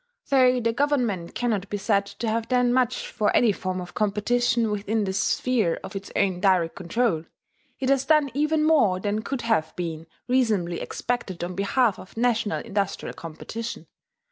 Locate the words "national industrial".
12.17-13.13